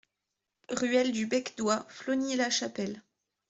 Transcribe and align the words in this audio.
Ruelle 0.71 1.11
du 1.11 1.27
Bec 1.27 1.53
d'Oie, 1.57 1.85
Flogny-la-Chapelle 1.89 3.03